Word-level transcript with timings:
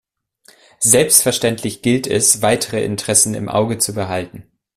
Selbstverständlich 0.79 1.83
gilt 1.83 2.07
es, 2.07 2.41
weitere 2.41 2.83
Interessen 2.83 3.35
im 3.35 3.47
Auge 3.47 3.77
zu 3.77 3.93
behalten. 3.93 4.51